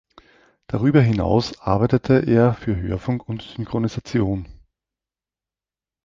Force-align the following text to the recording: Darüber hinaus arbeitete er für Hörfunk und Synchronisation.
Darüber 0.65 0.99
hinaus 0.99 1.59
arbeitete 1.61 2.25
er 2.25 2.55
für 2.55 2.75
Hörfunk 2.75 3.29
und 3.29 3.43
Synchronisation. 3.43 4.47